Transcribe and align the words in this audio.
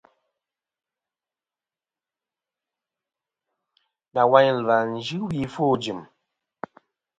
Nawayn 4.13 4.53
ɨ̀lvɨ-a 4.59 4.77
nɨn 4.83 5.01
yɨ 5.07 5.17
wi 5.27 5.39
ɨfwo 5.47 5.63
ɨjɨ̀m. 5.75 5.99